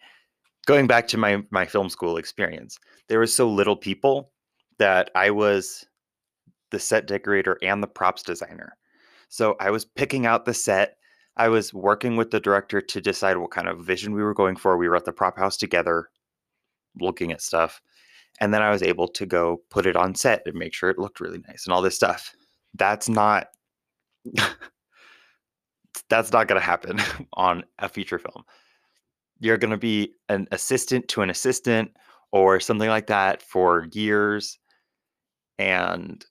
going 0.67 0.87
back 0.87 1.07
to 1.09 1.19
my 1.19 1.43
my 1.51 1.67
film 1.67 1.89
school 1.89 2.17
experience, 2.17 2.79
there 3.09 3.21
was 3.21 3.33
so 3.33 3.49
little 3.49 3.77
people 3.77 4.31
that 4.79 5.11
I 5.15 5.31
was 5.31 5.87
the 6.75 6.81
set 6.81 7.07
decorator 7.07 7.57
and 7.63 7.81
the 7.81 7.87
props 7.87 8.25
designer. 8.25 8.77
So 9.29 9.55
I 9.61 9.71
was 9.71 9.85
picking 9.85 10.27
out 10.27 10.45
the 10.45 10.53
set. 10.53 10.97
I 11.37 11.49
was 11.49 11.73
working 11.73 12.17
with 12.17 12.33
the 12.33 12.41
director 12.41 12.81
to 12.81 13.01
decide 13.01 13.37
what 13.37 13.53
kind 13.53 13.69
of 13.69 13.85
vision 13.85 14.13
we 14.13 14.25
were 14.25 14.35
going 14.35 14.57
for. 14.57 14.77
We 14.77 14.89
were 14.89 14.97
at 14.97 15.05
the 15.05 15.13
prop 15.13 15.39
house 15.39 15.57
together 15.57 16.11
looking 17.01 17.31
at 17.31 17.41
stuff. 17.41 17.81
And 18.41 18.53
then 18.53 18.61
I 18.61 18.71
was 18.71 18.83
able 18.83 19.07
to 19.07 19.25
go 19.25 19.63
put 19.71 19.87
it 19.87 19.95
on 19.95 20.17
set 20.17 20.43
and 20.47 20.57
make 20.57 20.75
sure 20.75 20.91
it 20.91 20.99
looked 20.99 21.21
really 21.21 21.43
nice 21.47 21.65
and 21.65 21.73
all 21.73 21.81
this 21.81 21.95
stuff. 21.95 22.35
That's 22.75 23.09
not 23.09 23.47
that's 26.09 26.33
not 26.33 26.49
going 26.49 26.61
to 26.61 26.67
happen 26.67 26.99
on 27.35 27.63
a 27.79 27.89
feature 27.89 28.19
film. 28.19 28.43
You're 29.39 29.59
going 29.59 29.71
to 29.71 29.77
be 29.77 30.13
an 30.29 30.49
assistant 30.51 31.07
to 31.09 31.23
an 31.23 31.31
assistant 31.31 31.93
or 32.33 32.59
something 32.59 32.89
like 32.89 33.07
that 33.07 33.43
for 33.43 33.87
years 33.93 34.59
and 35.59 36.25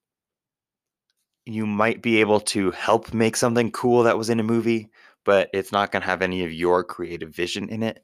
you 1.46 1.66
might 1.66 2.02
be 2.02 2.20
able 2.20 2.40
to 2.40 2.72
help 2.72 3.14
make 3.14 3.36
something 3.36 3.72
cool 3.72 4.04
that 4.04 4.18
was 4.18 4.30
in 4.30 4.40
a 4.40 4.44
movie, 4.44 4.90
but 5.26 5.50
it's 5.54 5.72
not 5.72 5.92
going 5.92 6.02
to 6.02 6.08
have 6.08 6.22
any 6.22 6.44
of 6.44 6.54
your 6.54 6.84
creative 6.84 7.30
vision 7.30 7.70
in 7.70 7.84
it. 7.84 8.04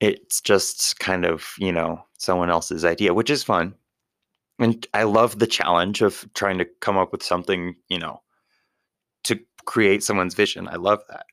It's 0.00 0.40
just 0.40 0.98
kind 0.98 1.24
of, 1.24 1.54
you 1.58 1.72
know, 1.72 2.04
someone 2.18 2.50
else's 2.50 2.84
idea, 2.84 3.14
which 3.14 3.30
is 3.30 3.42
fun. 3.42 3.74
And 4.58 4.86
I 4.94 5.02
love 5.04 5.38
the 5.38 5.46
challenge 5.46 6.02
of 6.02 6.28
trying 6.34 6.58
to 6.58 6.66
come 6.80 6.96
up 6.96 7.12
with 7.12 7.22
something, 7.22 7.76
you 7.88 7.98
know, 7.98 8.22
to 9.24 9.38
create 9.64 10.02
someone's 10.02 10.34
vision. 10.34 10.68
I 10.68 10.76
love 10.76 11.02
that. 11.08 11.26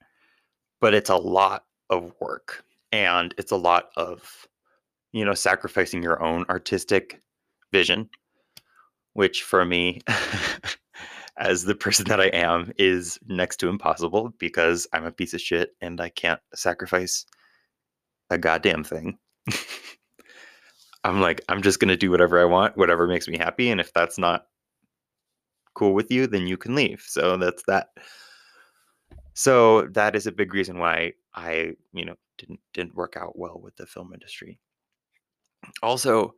But 0.82 0.94
it's 0.94 1.10
a 1.10 1.16
lot 1.16 1.66
of 1.90 2.14
work 2.20 2.64
and 2.92 3.34
it's 3.38 3.52
a 3.52 3.58
lot 3.58 3.90
of, 3.96 4.48
you 5.12 5.24
know, 5.24 5.34
sacrificing 5.34 6.04
your 6.04 6.22
own 6.22 6.46
artistic 6.50 7.22
vision 7.72 8.10
which 9.14 9.44
for 9.44 9.64
me, 9.64 10.02
as 11.38 11.64
the 11.64 11.76
person 11.76 12.08
that 12.08 12.22
I 12.22 12.28
am, 12.28 12.72
is 12.78 13.20
next 13.28 13.58
to 13.58 13.70
impossible 13.70 14.34
because 14.38 14.88
I'm 14.94 15.06
a 15.06 15.12
piece 15.12 15.34
of 15.34 15.42
shit 15.42 15.72
and 15.82 16.00
I 16.00 16.10
can't 16.10 16.42
sacrifice 16.54 17.26
a 18.30 18.38
goddamn 18.38 18.84
thing. 18.84 19.18
I'm 21.04 21.20
like, 21.20 21.42
I'm 21.50 21.62
just 21.62 21.80
going 21.80 21.90
to 21.90 21.98
do 21.98 22.12
whatever 22.12 22.40
I 22.40 22.46
want, 22.46 22.78
whatever 22.78 23.08
makes 23.08 23.28
me 23.28 23.38
happy. 23.38 23.70
And 23.70 23.82
if 23.82 23.92
that's 23.94 24.18
not 24.18 24.46
cool 25.74 25.94
with 25.94 26.12
you, 26.12 26.28
then 26.28 26.48
you 26.48 26.58
can 26.58 26.76
leave. 26.76 27.04
So 27.06 27.38
that's 27.38 27.64
that. 27.68 27.90
So 29.34 29.88
that 29.94 30.16
is 30.16 30.28
a 30.28 30.32
big 30.32 30.54
reason 30.54 30.78
why 30.78 31.14
I, 31.34 31.74
you 31.92 32.06
know, 32.06 32.16
didn't 32.38 32.60
didn't 32.74 32.96
work 32.96 33.18
out 33.18 33.38
well 33.38 33.60
with 33.62 33.76
the 33.76 33.86
film 33.86 34.12
industry. 34.14 34.60
Also, 35.82 36.36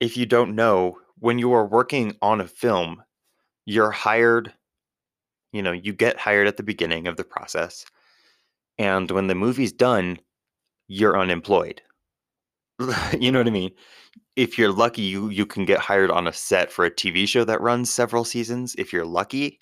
if 0.00 0.16
you 0.16 0.26
don't 0.26 0.54
know 0.54 0.98
when 1.18 1.38
you 1.38 1.52
are 1.52 1.66
working 1.66 2.16
on 2.22 2.40
a 2.40 2.48
film, 2.48 3.02
you're 3.70 3.90
hired, 3.92 4.52
you 5.52 5.62
know, 5.62 5.72
you 5.72 5.92
get 5.92 6.18
hired 6.18 6.48
at 6.48 6.56
the 6.56 6.62
beginning 6.62 7.06
of 7.06 7.16
the 7.16 7.24
process. 7.24 7.84
And 8.78 9.10
when 9.10 9.28
the 9.28 9.34
movie's 9.34 9.72
done, 9.72 10.18
you're 10.88 11.18
unemployed. 11.18 11.80
you 13.18 13.30
know 13.30 13.38
what 13.38 13.46
I 13.46 13.50
mean? 13.50 13.70
If 14.36 14.58
you're 14.58 14.72
lucky, 14.72 15.02
you 15.02 15.28
you 15.28 15.46
can 15.46 15.64
get 15.64 15.78
hired 15.78 16.10
on 16.10 16.26
a 16.26 16.32
set 16.32 16.72
for 16.72 16.84
a 16.84 16.90
TV 16.90 17.28
show 17.28 17.44
that 17.44 17.60
runs 17.60 17.92
several 17.92 18.24
seasons 18.24 18.74
if 18.76 18.92
you're 18.92 19.04
lucky. 19.04 19.58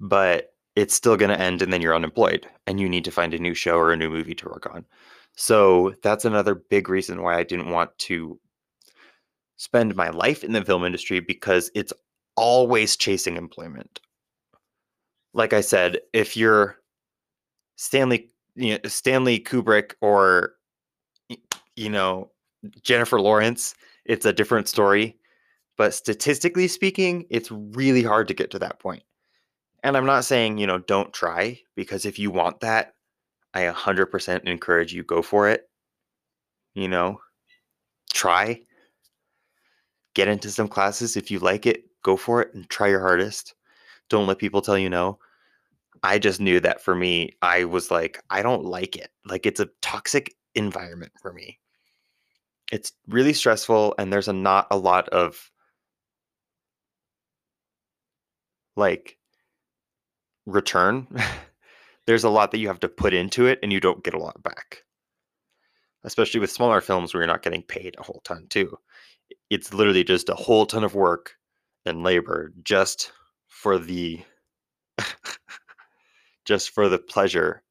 But 0.00 0.54
it's 0.76 0.94
still 0.94 1.16
going 1.16 1.30
to 1.30 1.40
end 1.40 1.62
and 1.62 1.72
then 1.72 1.82
you're 1.82 1.94
unemployed 1.94 2.46
and 2.66 2.78
you 2.80 2.88
need 2.88 3.04
to 3.04 3.10
find 3.10 3.34
a 3.34 3.38
new 3.38 3.54
show 3.54 3.76
or 3.76 3.92
a 3.92 3.96
new 3.96 4.08
movie 4.08 4.34
to 4.36 4.48
work 4.48 4.66
on. 4.72 4.84
So 5.36 5.94
that's 6.02 6.24
another 6.24 6.54
big 6.54 6.88
reason 6.88 7.22
why 7.22 7.36
I 7.36 7.42
didn't 7.44 7.70
want 7.70 7.96
to 7.98 8.38
spend 9.60 9.94
my 9.94 10.08
life 10.08 10.42
in 10.42 10.52
the 10.52 10.64
film 10.64 10.86
industry 10.86 11.20
because 11.20 11.70
it's 11.74 11.92
always 12.34 12.96
chasing 12.96 13.36
employment. 13.36 14.00
Like 15.34 15.52
I 15.52 15.60
said, 15.60 15.98
if 16.14 16.34
you're 16.34 16.78
Stanley 17.76 18.30
you 18.54 18.72
know, 18.72 18.88
Stanley 18.88 19.38
Kubrick 19.38 19.92
or 20.00 20.54
you 21.76 21.90
know 21.90 22.30
Jennifer 22.80 23.20
Lawrence, 23.20 23.74
it's 24.06 24.24
a 24.24 24.32
different 24.32 24.66
story. 24.66 25.18
But 25.76 25.92
statistically 25.92 26.66
speaking, 26.66 27.26
it's 27.28 27.50
really 27.50 28.02
hard 28.02 28.28
to 28.28 28.34
get 28.34 28.50
to 28.52 28.58
that 28.60 28.80
point. 28.80 29.02
And 29.84 29.94
I'm 29.94 30.06
not 30.06 30.24
saying, 30.24 30.56
you 30.56 30.66
know, 30.66 30.78
don't 30.78 31.12
try 31.12 31.60
because 31.76 32.06
if 32.06 32.18
you 32.18 32.30
want 32.30 32.60
that, 32.60 32.94
I 33.52 33.64
100% 33.64 34.44
encourage 34.44 34.94
you 34.94 35.02
go 35.02 35.20
for 35.20 35.50
it. 35.50 35.68
You 36.74 36.88
know, 36.88 37.20
try 38.12 38.62
get 40.20 40.28
into 40.28 40.50
some 40.50 40.68
classes 40.68 41.16
if 41.16 41.30
you 41.30 41.38
like 41.38 41.64
it 41.64 41.84
go 42.02 42.14
for 42.14 42.42
it 42.42 42.52
and 42.52 42.68
try 42.68 42.88
your 42.88 43.00
hardest. 43.00 43.54
Don't 44.10 44.26
let 44.26 44.36
people 44.36 44.60
tell 44.60 44.76
you 44.76 44.90
no. 44.90 45.18
I 46.02 46.18
just 46.18 46.40
knew 46.40 46.60
that 46.60 46.82
for 46.82 46.94
me 46.94 47.30
i 47.40 47.64
was 47.64 47.90
like 47.90 48.22
i 48.28 48.42
don't 48.42 48.66
like 48.66 48.96
it. 48.96 49.08
Like 49.24 49.46
it's 49.46 49.60
a 49.60 49.70
toxic 49.80 50.34
environment 50.54 51.12
for 51.22 51.32
me. 51.32 51.58
It's 52.70 52.92
really 53.08 53.32
stressful 53.32 53.94
and 53.98 54.12
there's 54.12 54.28
a 54.28 54.34
not 54.34 54.66
a 54.70 54.76
lot 54.76 55.08
of 55.08 55.50
like 58.76 59.16
return. 60.44 61.06
There's 62.06 62.24
a 62.24 62.30
lot 62.30 62.50
that 62.50 62.58
you 62.58 62.68
have 62.68 62.80
to 62.80 62.88
put 62.88 63.14
into 63.14 63.46
it 63.46 63.58
and 63.62 63.72
you 63.72 63.80
don't 63.80 64.02
get 64.02 64.14
a 64.14 64.18
lot 64.18 64.42
back. 64.42 64.84
Especially 66.02 66.40
with 66.40 66.50
smaller 66.50 66.80
films 66.80 67.12
where 67.12 67.22
you're 67.22 67.32
not 67.32 67.42
getting 67.42 67.62
paid 67.62 67.94
a 67.98 68.02
whole 68.02 68.22
ton 68.24 68.46
too 68.48 68.78
it's 69.50 69.74
literally 69.74 70.04
just 70.04 70.28
a 70.28 70.34
whole 70.34 70.66
ton 70.66 70.84
of 70.84 70.94
work 70.94 71.34
and 71.86 72.02
labor 72.02 72.52
just 72.62 73.12
for 73.48 73.78
the 73.78 74.20
just 76.44 76.70
for 76.70 76.88
the 76.88 76.98
pleasure 76.98 77.62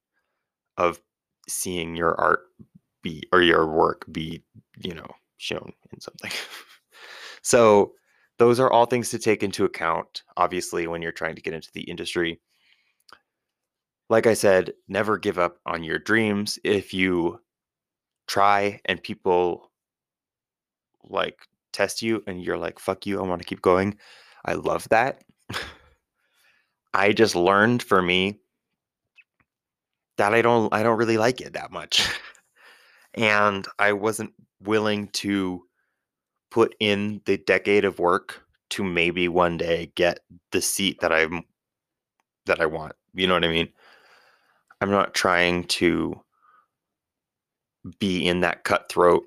of 0.78 1.00
seeing 1.48 1.96
your 1.96 2.20
art 2.20 2.42
be 3.02 3.24
or 3.32 3.42
your 3.42 3.68
work 3.68 4.06
be 4.12 4.44
you 4.78 4.94
know 4.94 5.08
shown 5.38 5.72
in 5.94 6.00
something. 6.00 6.32
So 7.42 7.94
those 8.38 8.60
are 8.60 8.70
all 8.70 8.86
things 8.86 9.10
to 9.10 9.18
take 9.18 9.44
into 9.44 9.64
account 9.64 10.24
obviously 10.36 10.88
when 10.88 11.02
you're 11.02 11.14
trying 11.14 11.36
to 11.36 11.42
get 11.42 11.54
into 11.54 11.70
the 11.74 11.84
industry. 11.84 12.42
Like 14.10 14.28
i 14.28 14.34
said 14.34 14.74
never 14.90 15.18
give 15.18 15.40
up 15.40 15.58
on 15.66 15.84
your 15.84 16.00
dreams 16.00 16.60
if 16.66 16.94
you 16.94 17.40
try 18.28 18.82
and 18.86 19.02
people 19.02 19.69
like 21.04 21.48
test 21.72 22.02
you 22.02 22.24
and 22.28 22.44
you're 22.44 22.58
like, 22.58 22.80
fuck 22.80 23.06
you, 23.06 23.20
I 23.20 23.28
want 23.28 23.42
to 23.42 23.48
keep 23.48 23.62
going. 23.62 23.98
I 24.46 24.54
love 24.54 24.88
that. 24.90 25.24
I 26.94 27.14
just 27.14 27.36
learned 27.36 27.84
for 27.84 28.02
me 28.02 28.40
that 30.18 30.34
I 30.34 30.42
don't 30.42 30.74
I 30.74 30.84
don't 30.84 30.98
really 30.98 31.18
like 31.18 31.42
it 31.42 31.54
that 31.54 31.72
much. 31.72 32.08
and 33.14 33.68
I 33.78 33.94
wasn't 33.94 34.34
willing 34.62 35.08
to 35.10 35.64
put 36.52 36.76
in 36.80 37.22
the 37.26 37.38
decade 37.38 37.86
of 37.86 38.00
work 38.00 38.42
to 38.72 38.84
maybe 38.84 39.28
one 39.28 39.58
day 39.58 39.92
get 39.96 40.20
the 40.52 40.62
seat 40.62 41.00
that 41.02 41.12
I'm 41.12 41.44
that 42.46 42.60
I 42.60 42.66
want. 42.66 42.94
You 43.14 43.28
know 43.28 43.34
what 43.34 43.46
I 43.46 43.50
mean? 43.50 43.70
I'm 44.82 44.92
not 44.92 45.14
trying 45.14 45.66
to 45.66 46.22
be 48.00 48.28
in 48.28 48.42
that 48.42 48.64
cutthroat 48.64 49.24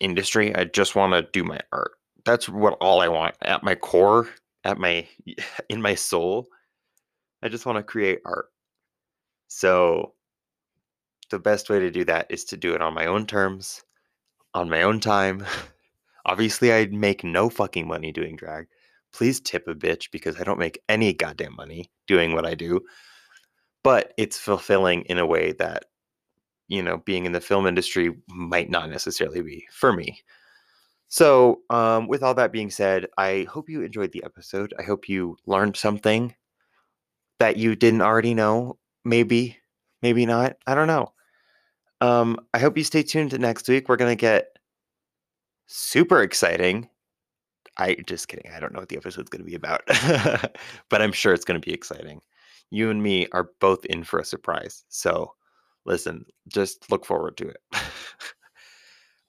industry. 0.00 0.54
I 0.54 0.64
just 0.64 0.94
want 0.94 1.12
to 1.12 1.28
do 1.32 1.44
my 1.44 1.60
art. 1.72 1.92
That's 2.24 2.48
what 2.48 2.74
all 2.80 3.00
I 3.00 3.08
want 3.08 3.36
at 3.42 3.62
my 3.62 3.74
core, 3.74 4.28
at 4.64 4.78
my 4.78 5.06
in 5.68 5.82
my 5.82 5.94
soul. 5.94 6.48
I 7.42 7.48
just 7.48 7.66
want 7.66 7.76
to 7.76 7.82
create 7.82 8.20
art. 8.24 8.46
So 9.48 10.14
the 11.30 11.38
best 11.38 11.70
way 11.70 11.78
to 11.80 11.90
do 11.90 12.04
that 12.04 12.26
is 12.30 12.44
to 12.46 12.56
do 12.56 12.74
it 12.74 12.82
on 12.82 12.94
my 12.94 13.06
own 13.06 13.26
terms, 13.26 13.82
on 14.54 14.68
my 14.68 14.82
own 14.82 15.00
time. 15.00 15.44
Obviously, 16.26 16.72
I 16.72 16.86
make 16.86 17.22
no 17.22 17.48
fucking 17.48 17.86
money 17.86 18.10
doing 18.10 18.36
drag. 18.36 18.66
Please 19.12 19.40
tip 19.40 19.68
a 19.68 19.74
bitch 19.74 20.10
because 20.10 20.40
I 20.40 20.44
don't 20.44 20.58
make 20.58 20.82
any 20.88 21.12
goddamn 21.12 21.54
money 21.54 21.90
doing 22.06 22.34
what 22.34 22.44
I 22.44 22.54
do. 22.54 22.80
But 23.84 24.12
it's 24.18 24.36
fulfilling 24.36 25.02
in 25.02 25.18
a 25.18 25.26
way 25.26 25.52
that 25.52 25.84
you 26.68 26.82
know, 26.82 26.98
being 26.98 27.26
in 27.26 27.32
the 27.32 27.40
film 27.40 27.66
industry 27.66 28.14
might 28.28 28.70
not 28.70 28.90
necessarily 28.90 29.42
be 29.42 29.66
for 29.70 29.92
me. 29.92 30.22
So, 31.08 31.60
um, 31.70 32.08
with 32.08 32.22
all 32.22 32.34
that 32.34 32.52
being 32.52 32.70
said, 32.70 33.06
I 33.16 33.46
hope 33.48 33.68
you 33.68 33.82
enjoyed 33.82 34.12
the 34.12 34.24
episode. 34.24 34.74
I 34.78 34.82
hope 34.82 35.08
you 35.08 35.36
learned 35.46 35.76
something 35.76 36.34
that 37.38 37.56
you 37.56 37.76
didn't 37.76 38.02
already 38.02 38.34
know. 38.34 38.78
Maybe, 39.04 39.56
maybe 40.02 40.26
not. 40.26 40.56
I 40.66 40.74
don't 40.74 40.88
know. 40.88 41.12
Um, 42.00 42.38
I 42.52 42.58
hope 42.58 42.76
you 42.76 42.84
stay 42.84 43.02
tuned 43.02 43.30
to 43.30 43.38
next 43.38 43.68
week. 43.68 43.88
We're 43.88 43.96
going 43.96 44.16
to 44.16 44.20
get 44.20 44.58
super 45.66 46.22
exciting. 46.22 46.88
I 47.78 47.94
just 48.06 48.28
kidding. 48.28 48.50
I 48.52 48.58
don't 48.58 48.72
know 48.72 48.80
what 48.80 48.88
the 48.88 48.96
episode's 48.96 49.30
going 49.30 49.44
to 49.44 49.48
be 49.48 49.54
about, 49.54 49.82
but 50.88 51.02
I'm 51.02 51.12
sure 51.12 51.34
it's 51.34 51.44
going 51.44 51.60
to 51.60 51.64
be 51.64 51.74
exciting. 51.74 52.20
You 52.70 52.90
and 52.90 53.02
me 53.02 53.28
are 53.32 53.50
both 53.60 53.84
in 53.86 54.02
for 54.02 54.18
a 54.18 54.24
surprise. 54.24 54.84
So, 54.88 55.34
listen, 55.86 56.26
just 56.48 56.90
look 56.90 57.06
forward 57.06 57.36
to 57.38 57.48
it. 57.48 57.60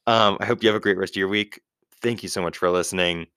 um, 0.07 0.37
I 0.39 0.45
hope 0.45 0.61
you 0.63 0.69
have 0.69 0.75
a 0.75 0.81
great 0.81 0.97
rest 0.97 1.13
of 1.13 1.17
your 1.17 1.27
week. 1.27 1.61
Thank 2.01 2.23
you 2.23 2.29
so 2.29 2.41
much 2.41 2.57
for 2.57 2.69
listening. 2.69 3.27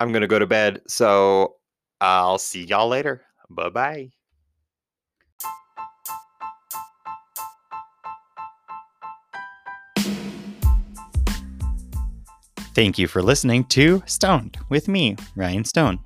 I'm 0.00 0.12
going 0.12 0.22
to 0.22 0.28
go 0.28 0.38
to 0.38 0.46
bed. 0.46 0.82
So 0.86 1.56
I'll 2.00 2.38
see 2.38 2.64
y'all 2.64 2.88
later. 2.88 3.22
Bye 3.48 3.70
bye. 3.70 4.10
Thank 12.74 12.98
you 12.98 13.06
for 13.06 13.22
listening 13.22 13.64
to 13.66 14.02
Stoned 14.04 14.58
with 14.68 14.88
me, 14.88 15.16
Ryan 15.36 15.64
Stone. 15.64 16.00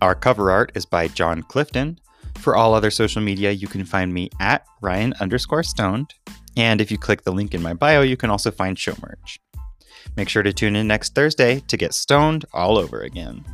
Our 0.00 0.14
cover 0.14 0.50
art 0.50 0.72
is 0.74 0.86
by 0.86 1.08
John 1.08 1.42
Clifton, 1.42 2.00
for 2.40 2.56
all 2.56 2.74
other 2.74 2.90
social 2.90 3.22
media, 3.22 3.50
you 3.50 3.68
can 3.68 3.84
find 3.84 4.12
me 4.12 4.30
at 4.40 4.64
Ryan 4.80 5.14
underscore 5.20 5.62
stoned. 5.62 6.14
And 6.56 6.80
if 6.80 6.90
you 6.90 6.98
click 6.98 7.22
the 7.22 7.32
link 7.32 7.54
in 7.54 7.62
my 7.62 7.74
bio, 7.74 8.02
you 8.02 8.16
can 8.16 8.30
also 8.30 8.50
find 8.50 8.78
show 8.78 8.94
merch. 9.02 9.38
Make 10.16 10.28
sure 10.28 10.42
to 10.42 10.52
tune 10.52 10.76
in 10.76 10.88
next 10.88 11.14
Thursday 11.14 11.60
to 11.68 11.76
get 11.76 11.94
stoned 11.94 12.44
all 12.52 12.78
over 12.78 13.00
again. 13.00 13.44